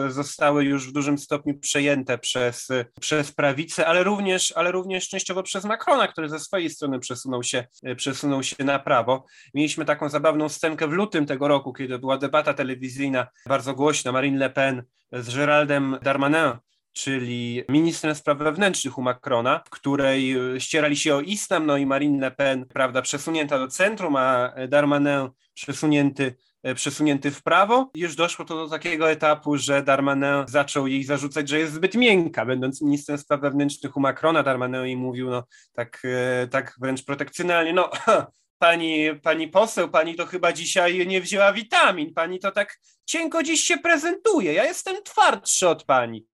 zostały 0.09 0.63
już 0.63 0.89
w 0.89 0.91
dużym 0.91 1.17
stopniu 1.17 1.59
przejęte 1.59 2.17
przez, 2.17 2.67
przez 3.01 3.31
prawicę, 3.31 3.87
ale 3.87 4.03
również, 4.03 4.53
ale 4.55 4.71
również 4.71 5.09
częściowo 5.09 5.43
przez 5.43 5.65
Macrona, 5.65 6.07
który 6.07 6.29
ze 6.29 6.39
swojej 6.39 6.69
strony 6.69 6.99
przesunął 6.99 7.43
się, 7.43 7.67
e, 7.83 7.95
przesunął 7.95 8.43
się 8.43 8.63
na 8.63 8.79
prawo. 8.79 9.25
Mieliśmy 9.53 9.85
taką 9.85 10.09
zabawną 10.09 10.49
scenkę 10.49 10.87
w 10.87 10.91
lutym 10.91 11.25
tego 11.25 11.47
roku, 11.47 11.73
kiedy 11.73 11.99
była 11.99 12.17
debata 12.17 12.53
telewizyjna 12.53 13.27
bardzo 13.47 13.73
głośna 13.73 14.11
Marine 14.11 14.37
Le 14.37 14.49
Pen 14.49 14.83
z 15.11 15.35
Geraldem 15.35 15.97
Darmanin, 16.01 16.51
czyli 16.95 17.63
ministrem 17.69 18.15
spraw 18.15 18.37
wewnętrznych 18.37 18.97
u 18.97 19.01
Macrona, 19.01 19.61
w 19.65 19.69
której 19.69 20.31
e, 20.55 20.59
ścierali 20.59 20.97
się 20.97 21.15
o 21.15 21.21
islam, 21.21 21.65
no 21.65 21.77
i 21.77 21.85
Marine 21.85 22.19
Le 22.19 22.31
Pen, 22.31 22.65
prawda, 22.65 23.01
przesunięta 23.01 23.59
do 23.59 23.67
centrum, 23.67 24.15
a 24.15 24.53
Darmanin 24.67 25.29
przesunięty 25.53 26.35
e, 26.63 26.75
przesunięty 26.75 27.31
w 27.31 27.43
prawo. 27.43 27.91
Już 27.95 28.15
doszło 28.15 28.45
to 28.45 28.55
do 28.55 28.69
takiego 28.69 29.11
etapu, 29.11 29.57
że 29.57 29.83
Darmanin 29.83 30.47
zaczął 30.47 30.87
jej 30.87 31.03
zarzucać, 31.03 31.49
że 31.49 31.59
jest 31.59 31.73
zbyt 31.73 31.95
miękka, 31.95 32.45
będąc 32.45 32.81
ministrem 32.81 33.17
spraw 33.17 33.41
wewnętrznych 33.41 33.97
u 33.97 33.99
Macrona. 33.99 34.43
Darmanin 34.43 34.85
jej 34.85 34.97
mówił, 34.97 35.29
no 35.29 35.43
tak, 35.73 36.01
e, 36.05 36.47
tak 36.47 36.75
wręcz 36.81 37.05
protekcjonalnie, 37.05 37.73
no 37.73 37.89
pani, 38.59 39.09
pani 39.23 39.47
poseł, 39.47 39.89
pani 39.89 40.15
to 40.15 40.25
chyba 40.25 40.53
dzisiaj 40.53 41.07
nie 41.07 41.21
wzięła 41.21 41.53
witamin, 41.53 42.13
pani 42.13 42.39
to 42.39 42.51
tak 42.51 42.79
cienko 43.05 43.43
dziś 43.43 43.61
się 43.61 43.77
prezentuje, 43.77 44.53
ja 44.53 44.63
jestem 44.63 45.03
twardszy 45.03 45.69
od 45.69 45.83
pani 45.83 46.25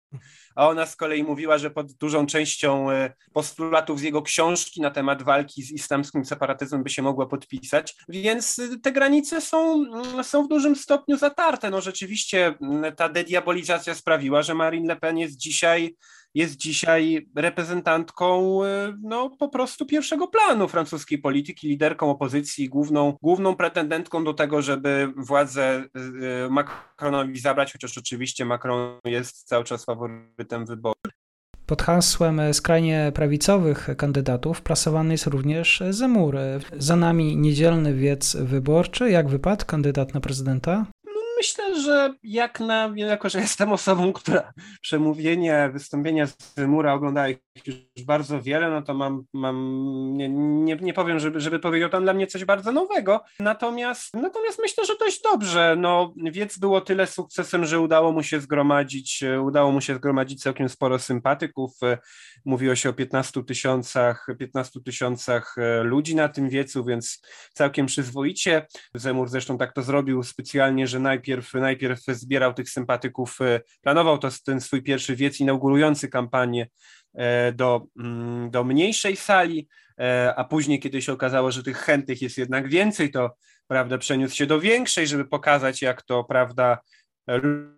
a 0.55 0.69
ona 0.69 0.87
z 0.87 0.97
kolei 0.97 1.25
mówiła, 1.25 1.59
że 1.59 1.71
pod 1.71 1.93
dużą 1.93 2.27
częścią 2.27 2.91
e, 2.91 3.13
postulatów 3.33 4.01
z 4.01 4.03
jego 4.03 4.23
książki 4.23 4.81
na 4.81 4.91
temat 4.91 5.23
walki 5.23 5.63
z 5.63 5.71
islamskim 5.71 6.25
separatyzmem 6.25 6.83
by 6.83 6.91
się 6.91 7.03
mogła 7.03 7.27
podpisać, 7.27 7.97
więc 8.09 8.59
e, 8.59 8.79
te 8.83 8.93
granice 8.93 9.41
są, 9.41 9.73
mm, 9.75 10.25
są 10.25 10.45
w 10.45 10.49
dużym 10.49 10.77
stopniu 10.77 11.17
zatarte. 11.17 11.71
No 11.71 11.81
rzeczywiście 11.81 12.55
mm, 12.63 12.97
ta 12.97 13.09
dediabolizacja 13.09 13.95
sprawiła, 13.95 14.43
że 14.43 14.55
Marine 14.55 14.89
Le 14.89 14.97
Pen 14.97 15.19
jest 15.19 15.37
dzisiaj 15.37 15.97
jest 16.35 16.57
dzisiaj 16.57 17.29
reprezentantką 17.37 18.65
e, 18.65 18.97
no, 19.03 19.31
po 19.31 19.49
prostu 19.49 19.87
pierwszego 19.87 20.29
planu 20.29 20.69
francuskiej 20.69 21.19
polityki, 21.19 21.69
liderką 21.69 22.11
opozycji, 22.11 22.69
główną, 22.69 23.17
główną 23.23 23.57
pretendentką 23.57 24.25
do 24.25 24.35
tego, 24.35 24.63
żeby 24.63 25.13
władzę 25.17 25.85
e, 26.45 26.49
Macronowi 26.51 27.39
zabrać, 27.39 27.73
chociaż 27.73 27.99
oczywiście 27.99 28.45
Macron 28.45 28.99
jest 29.05 29.49
cały 29.49 29.65
czas 29.65 29.85
faworytem 29.85 30.67
wyboru. 30.67 30.95
Pod 31.67 31.83
hasłem 31.83 32.41
skrajnie 32.53 33.13
prawicowych 33.15 33.89
kandydatów 33.97 34.63
plasowany 34.63 35.15
jest 35.15 35.27
również 35.27 35.83
Zemur. 35.91 36.37
Za 36.79 36.97
nami 36.97 37.37
niedzielny 37.37 37.95
wiec 37.95 38.37
wyborczy. 38.37 39.11
Jak 39.11 39.29
wypadł 39.29 39.67
kandydat 39.67 40.15
na 40.15 40.21
prezydenta? 40.21 40.87
Myślę, 41.41 41.81
że 41.81 42.15
jak 42.23 42.61
na, 42.61 42.93
jako 42.97 43.29
że 43.29 43.41
jestem 43.41 43.73
osobą, 43.73 44.13
która 44.13 44.53
przemówienia, 44.81 45.69
wystąpienia 45.69 46.27
z 46.27 46.37
mura 46.57 46.93
oglądała 46.93 47.27
już 47.67 48.05
bardzo 48.07 48.43
wiele, 48.43 48.71
no 48.71 48.83
to 48.83 48.95
mam, 48.95 49.25
mam 49.33 49.57
nie, 50.17 50.29
nie, 50.29 50.77
nie 50.77 50.93
powiem, 50.93 51.19
żeby, 51.19 51.41
żeby 51.41 51.59
powiedział 51.59 51.91
tam 51.91 52.03
dla 52.03 52.13
mnie 52.13 52.27
coś 52.27 52.45
bardzo 52.45 52.73
nowego. 52.73 53.21
Natomiast, 53.41 54.15
natomiast 54.15 54.59
myślę, 54.63 54.85
że 54.85 54.97
dość 55.01 55.23
dobrze. 55.23 55.77
No, 55.79 56.15
Wiec 56.17 56.59
było 56.59 56.81
tyle 56.81 57.07
sukcesem, 57.07 57.65
że 57.65 57.81
udało 57.81 58.13
mu 58.13 58.23
się 58.23 58.41
zgromadzić, 58.41 59.25
udało 59.43 59.73
mu 59.73 59.81
się 59.81 59.95
zgromadzić 59.95 60.43
całkiem 60.43 60.69
sporo 60.69 60.99
sympatyków. 60.99 61.71
Mówiło 62.45 62.75
się 62.75 62.91
o 62.91 62.93
15 62.93 63.45
tysiącach, 63.45 64.27
15 64.39 64.81
tysiącach 64.85 65.57
ludzi 65.83 66.17
na 66.17 66.29
tym 66.29 66.49
wiecu, 66.49 66.85
więc 66.85 67.23
całkiem 67.53 67.87
przyzwoicie. 67.87 68.67
Zemur 68.95 69.29
zresztą 69.29 69.59
tak 69.59 69.73
to 69.73 69.83
zrobił 69.83 70.23
specjalnie, 70.23 70.87
że 70.87 71.01
najpierw, 71.01 71.55
najpierw 71.55 72.01
zbierał 72.07 72.55
tych 72.55 72.71
sympatyków, 72.71 73.39
planował 73.83 74.19
to 74.19 74.29
ten 74.45 74.61
swój 74.61 74.83
pierwszy 74.83 75.17
wiec 75.17 75.41
inaugurujący 75.41 76.09
kampanię 76.09 76.61
E, 76.61 76.67
do, 77.55 77.87
mm, 77.99 78.51
do 78.51 78.65
mniejszej 78.65 79.17
sali, 79.17 79.69
e, 80.01 80.35
a 80.37 80.45
później, 80.45 80.81
kiedy 80.81 81.03
się 81.03 81.13
okazało, 81.13 81.51
że 81.51 81.63
tych 81.63 81.77
chętnych 81.77 82.23
jest 82.23 82.39
jednak 82.39 82.69
więcej, 82.69 83.11
to 83.11 83.37
prawda, 83.67 83.99
przeniósł 83.99 84.37
się 84.37 84.47
do 84.47 84.61
większej, 84.61 85.07
żeby 85.07 85.25
pokazać, 85.25 85.83
jak 85.83 86.03
to, 86.03 86.25
prawda, 86.25 86.79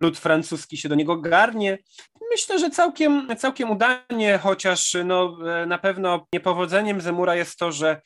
lud 0.01 0.17
francuski 0.17 0.77
się 0.77 0.89
do 0.89 0.95
niego 0.95 1.17
garnie. 1.17 1.77
Myślę, 2.31 2.59
że 2.59 2.69
całkiem, 2.69 3.27
całkiem 3.37 3.71
udanie, 3.71 4.39
chociaż 4.43 4.97
no, 5.05 5.37
na 5.67 5.77
pewno 5.77 6.27
niepowodzeniem 6.33 7.01
Zemura 7.01 7.35
jest 7.35 7.57
to, 7.59 7.71
że 7.71 8.01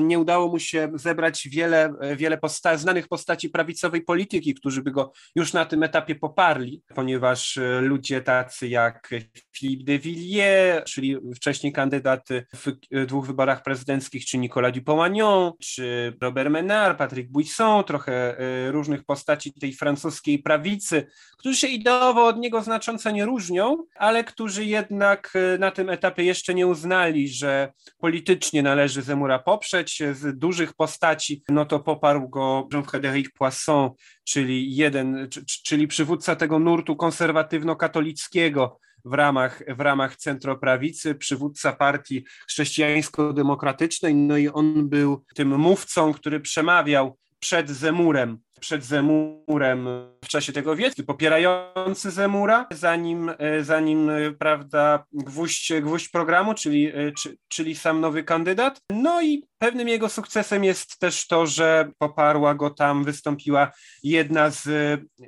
nie 0.00 0.18
udało 0.18 0.48
mu 0.48 0.58
się 0.58 0.90
zebrać 0.94 1.48
wiele, 1.48 1.92
wiele 2.16 2.38
posta 2.38 2.76
znanych 2.76 3.08
postaci 3.08 3.50
prawicowej 3.50 4.02
polityki, 4.02 4.54
którzy 4.54 4.82
by 4.82 4.90
go 4.90 5.12
już 5.34 5.52
na 5.52 5.64
tym 5.64 5.82
etapie 5.82 6.14
poparli, 6.14 6.82
ponieważ 6.94 7.58
ludzie 7.80 8.20
tacy 8.20 8.68
jak 8.68 9.10
Philippe 9.56 9.84
de 9.84 9.98
Villiers, 9.98 10.90
czyli 10.90 11.16
wcześniej 11.36 11.72
kandydat 11.72 12.28
w 12.54 12.72
dwóch 13.06 13.26
wyborach 13.26 13.62
prezydenckich, 13.62 14.26
czy 14.26 14.38
Nicolas 14.38 14.72
Dupont-Aignan, 14.72 15.52
czy 15.60 16.16
Robert 16.20 16.50
Menard, 16.50 16.98
Patrick 16.98 17.30
Buisson, 17.30 17.84
trochę 17.84 18.38
e, 18.38 18.70
różnych 18.70 19.04
postaci 19.04 19.52
tej 19.52 19.72
francuskiej 19.72 20.38
prawicy, 20.38 20.89
którzy 21.38 21.56
się 21.56 21.66
ideowo 21.66 22.26
od 22.26 22.38
niego 22.38 22.62
znacząco 22.62 23.10
nie 23.10 23.26
różnią, 23.26 23.76
ale 23.94 24.24
którzy 24.24 24.64
jednak 24.64 25.32
e, 25.34 25.58
na 25.58 25.70
tym 25.70 25.90
etapie 25.90 26.24
jeszcze 26.24 26.54
nie 26.54 26.66
uznali, 26.66 27.28
że 27.28 27.72
politycznie 27.98 28.62
należy 28.62 29.02
Zemura 29.02 29.38
poprzeć. 29.38 30.02
Z 30.12 30.38
dużych 30.38 30.74
postaci, 30.74 31.42
no 31.48 31.64
to 31.64 31.80
poparł 31.80 32.28
go 32.28 32.68
Jean-Frédéric 32.72 33.28
Poisson, 33.38 33.90
czyli 34.24 34.76
jeden, 34.76 35.28
czyli 35.64 35.88
przywódca 35.88 36.36
tego 36.36 36.58
nurtu 36.58 36.96
konserwatywno-katolickiego, 36.96 38.76
w 39.04 39.12
ramach, 39.12 39.62
w 39.76 39.80
ramach 39.80 40.16
centroprawicy, 40.16 41.14
przywódca 41.14 41.72
partii 41.72 42.24
chrześcijańsko-demokratycznej, 42.48 44.14
no 44.14 44.36
i 44.36 44.48
on 44.48 44.88
był 44.88 45.24
tym 45.34 45.58
mówcą, 45.58 46.12
który 46.12 46.40
przemawiał 46.40 47.18
przed 47.40 47.70
Zemurem, 47.70 48.38
przed 48.60 48.84
Zemurem 48.84 49.88
w 50.24 50.28
czasie 50.28 50.52
tego 50.52 50.76
wiecu, 50.76 51.04
popierający 51.04 52.10
Zemura, 52.10 52.66
zanim, 52.70 53.32
e, 53.38 53.64
zanim 53.64 54.10
e, 54.10 54.32
prawda, 54.32 55.04
gwóźdź, 55.12 55.72
gwóźdź 55.82 56.08
programu, 56.08 56.54
czyli, 56.54 56.86
e, 56.86 57.12
czyli 57.48 57.74
sam 57.74 58.00
nowy 58.00 58.24
kandydat. 58.24 58.80
No 58.92 59.22
i 59.22 59.44
pewnym 59.58 59.88
jego 59.88 60.08
sukcesem 60.08 60.64
jest 60.64 60.98
też 60.98 61.26
to, 61.26 61.46
że 61.46 61.90
poparła 61.98 62.54
go 62.54 62.70
tam, 62.70 63.04
wystąpiła 63.04 63.70
jedna 64.02 64.50
z 64.50 64.68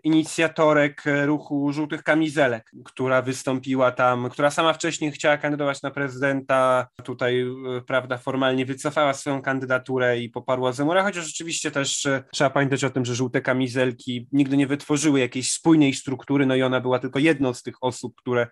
inicjatorek 0.04 1.02
ruchu 1.24 1.72
żółtych 1.72 2.02
kamizelek, 2.02 2.70
która 2.84 3.22
wystąpiła 3.22 3.90
tam, 3.90 4.30
która 4.30 4.50
sama 4.50 4.72
wcześniej 4.72 5.12
chciała 5.12 5.36
kandydować 5.36 5.82
na 5.82 5.90
prezydenta, 5.90 6.86
tutaj 7.04 7.44
prawda, 7.86 8.18
formalnie 8.18 8.66
wycofała 8.66 9.14
swoją 9.14 9.42
kandydaturę 9.42 10.18
i 10.18 10.28
poparła 10.28 10.72
Zemura, 10.72 11.02
chociaż 11.02 11.26
rzeczywiście 11.26 11.70
też 11.70 12.06
trzeba 12.32 12.50
pamiętać 12.50 12.84
o 12.84 12.90
tym, 12.90 13.04
że 13.04 13.14
żółte 13.14 13.40
kamizelki 13.40 14.28
nigdy 14.32 14.56
nie 14.56 14.66
wytworzyły 14.66 14.81
jakiejś 15.16 15.52
spójnej 15.52 15.94
struktury, 15.94 16.46
no 16.46 16.54
i 16.54 16.62
ona 16.62 16.80
była 16.80 16.98
tylko 16.98 17.18
jedną 17.18 17.54
z 17.54 17.62
tych 17.62 17.74
osób, 17.80 18.14
które, 18.16 18.46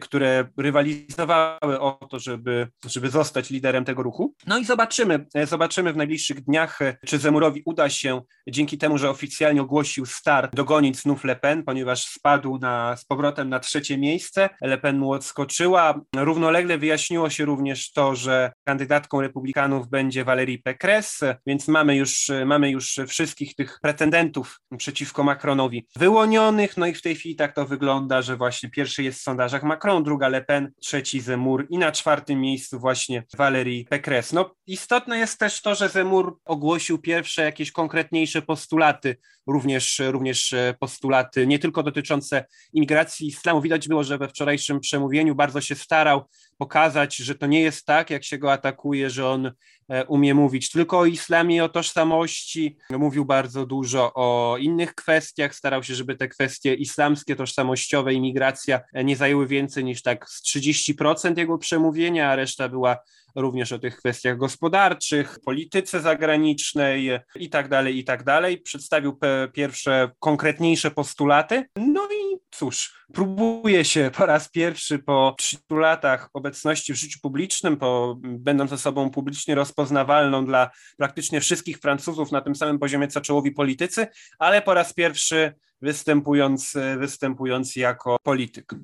które 0.00 0.48
rywalizowały 0.58 1.80
o 1.80 1.98
to, 2.10 2.18
żeby, 2.18 2.68
żeby 2.86 3.10
zostać 3.10 3.50
liderem 3.50 3.84
tego 3.84 4.02
ruchu. 4.02 4.34
No 4.46 4.58
i 4.58 4.64
zobaczymy, 4.64 5.26
zobaczymy 5.44 5.92
w 5.92 5.96
najbliższych 5.96 6.44
dniach, 6.44 6.78
czy 7.06 7.18
Zemurowi 7.18 7.62
uda 7.64 7.88
się 7.88 8.22
dzięki 8.48 8.78
temu, 8.78 8.98
że 8.98 9.10
oficjalnie 9.10 9.62
ogłosił 9.62 10.06
start, 10.06 10.54
dogonić 10.54 10.98
znów 10.98 11.24
Le 11.24 11.36
Pen, 11.36 11.64
ponieważ 11.64 12.06
spadł 12.06 12.58
na, 12.58 12.96
z 12.96 13.04
powrotem 13.04 13.48
na 13.48 13.60
trzecie 13.60 13.98
miejsce. 13.98 14.50
Le 14.62 14.78
Pen 14.78 14.98
mu 14.98 15.12
odskoczyła. 15.12 16.00
Równolegle 16.16 16.78
wyjaśniło 16.78 17.30
się 17.30 17.44
również 17.44 17.92
to, 17.92 18.14
że 18.14 18.52
kandydatką 18.64 19.20
republikanów 19.20 19.88
będzie 19.88 20.24
Valérie 20.24 20.62
Pécresse, 20.62 21.36
więc 21.46 21.68
mamy 21.68 21.96
już, 21.96 22.30
mamy 22.46 22.70
już 22.70 23.00
wszystkich 23.08 23.54
tych 23.54 23.78
pretendentów 23.82 24.60
przeciwko 24.76 25.24
Macronowi 25.24 25.86
wyłonionych, 25.96 26.76
no 26.76 26.86
i 26.86 26.94
w 26.94 27.02
tej 27.02 27.14
chwili 27.14 27.36
tak 27.36 27.54
to 27.54 27.66
wygląda, 27.66 28.22
że 28.22 28.36
właśnie 28.36 28.70
pierwszy 28.70 29.02
jest 29.02 29.18
w 29.18 29.22
sondażach 29.22 29.62
Macron, 29.62 30.04
druga 30.04 30.28
Le 30.28 30.44
Pen, 30.44 30.72
trzeci 30.80 31.20
Zemur 31.20 31.66
i 31.70 31.78
na 31.78 31.92
czwartym 31.92 32.40
miejscu 32.40 32.80
właśnie 32.80 33.24
Valérie 33.38 33.84
Pécresse. 33.88 34.34
No 34.34 34.54
istotne 34.66 35.18
jest 35.18 35.38
też 35.38 35.62
to, 35.62 35.74
że 35.74 35.88
Zemur 35.88 36.38
ogłosił 36.44 36.98
pierwsze 36.98 37.42
jakieś 37.42 37.72
konkretniejsze 37.72 38.42
postulaty, 38.42 39.16
również, 39.46 40.02
również 40.06 40.54
postulaty 40.80 41.46
nie 41.46 41.58
tylko 41.58 41.82
dotyczące 41.82 42.44
imigracji 42.72 43.28
islamu. 43.28 43.60
Widać 43.60 43.88
było, 43.88 44.04
że 44.04 44.18
we 44.18 44.28
wczorajszym 44.28 44.80
przemówieniu 44.80 45.34
bardzo 45.34 45.60
się 45.60 45.74
starał 45.74 46.24
pokazać, 46.58 47.16
że 47.16 47.34
to 47.34 47.46
nie 47.46 47.60
jest 47.60 47.86
tak, 47.86 48.10
jak 48.10 48.24
się 48.24 48.38
go 48.38 48.52
atakuje, 48.54 49.10
że 49.10 49.28
on 49.28 49.52
e, 49.88 50.04
umie 50.04 50.34
mówić 50.34 50.70
tylko 50.70 50.98
o 50.98 51.06
islamie 51.06 51.64
o 51.64 51.68
tożsamości. 51.68 52.76
Mówił 52.90 53.24
bardzo 53.24 53.66
dużo 53.66 54.12
o 54.14 54.56
innych 54.58 54.94
kwestiach, 54.94 55.54
starał 55.54 55.82
się, 55.82 55.94
żeby 55.94 56.16
te 56.16 56.28
kwestie 56.28 56.74
islamskie, 56.74 57.36
tożsamościowe, 57.36 58.14
imigracja 58.14 58.80
e, 58.92 59.04
nie 59.04 59.16
zajęły 59.16 59.46
więcej 59.46 59.84
niż 59.84 60.02
tak 60.02 60.28
z 60.28 60.42
30% 60.56 61.38
jego 61.38 61.58
przemówienia, 61.58 62.30
a 62.30 62.36
reszta 62.36 62.68
była 62.68 62.96
również 63.34 63.72
o 63.72 63.78
tych 63.78 63.96
kwestiach 63.96 64.36
gospodarczych, 64.36 65.38
polityce 65.44 66.00
zagranicznej 66.00 67.10
i 67.36 67.50
tak 67.50 67.68
dalej, 67.68 67.98
i 67.98 68.04
tak 68.04 68.24
dalej. 68.24 68.58
Przedstawił 68.58 69.18
pierwsze 69.52 70.10
konkretniejsze 70.18 70.90
postulaty. 70.90 71.64
No 71.76 72.08
i 72.12 72.38
cóż, 72.50 73.06
próbuje 73.12 73.84
się 73.84 74.10
po 74.16 74.26
raz 74.26 74.48
pierwszy 74.48 74.98
po 74.98 75.34
30 75.38 75.66
latach 75.70 76.28
obecności 76.32 76.92
w 76.92 76.96
życiu 76.96 77.18
publicznym, 77.22 77.76
po, 77.76 78.16
będąc 78.22 78.72
osobą 78.72 79.10
publicznie 79.10 79.54
rozpoznawalną 79.54 80.46
dla 80.46 80.70
praktycznie 80.98 81.40
wszystkich 81.40 81.78
Francuzów 81.78 82.32
na 82.32 82.40
tym 82.40 82.54
samym 82.54 82.78
poziomie 82.78 83.08
co 83.08 83.20
czołowi 83.20 83.52
politycy, 83.52 84.06
ale 84.38 84.62
po 84.62 84.74
raz 84.74 84.92
pierwszy 84.92 85.54
występując, 85.80 86.74
występując 86.98 87.76
jako 87.76 88.16
polityk. 88.22 88.74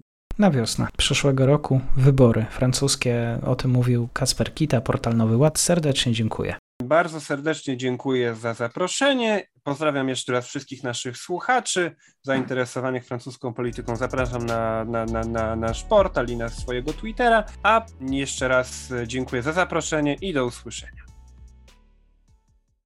Na 0.40 0.50
wiosnę 0.50 0.88
przyszłego 0.96 1.46
roku 1.46 1.81
wybory 1.96 2.46
francuskie. 2.50 3.38
O 3.46 3.57
tym 3.57 3.70
mówił 3.70 4.09
Kasper 4.12 4.55
Kita, 4.55 4.81
portal 4.81 5.16
Nowy 5.16 5.37
Ład. 5.37 5.59
Serdecznie 5.59 6.12
dziękuję. 6.12 6.57
Bardzo 6.83 7.20
serdecznie 7.20 7.76
dziękuję 7.76 8.35
za 8.35 8.55
zaproszenie. 8.55 9.46
Pozdrawiam 9.62 10.09
jeszcze 10.09 10.33
raz 10.33 10.46
wszystkich 10.46 10.83
naszych 10.83 11.16
słuchaczy 11.16 11.96
zainteresowanych 12.22 13.07
francuską 13.07 13.55
polityką. 13.55 13.96
Zapraszam 13.96 14.46
na, 14.46 14.85
na, 14.85 15.05
na, 15.05 15.20
na 15.20 15.57
nasz 15.57 15.85
portal 15.85 16.26
i 16.26 16.37
na 16.37 16.48
swojego 16.48 16.92
Twittera. 16.92 17.44
A 17.62 17.87
jeszcze 18.00 18.48
raz 18.48 18.92
dziękuję 19.07 19.42
za 19.42 19.53
zaproszenie 19.53 20.14
i 20.14 20.33
do 20.33 20.46
usłyszenia. 20.46 21.10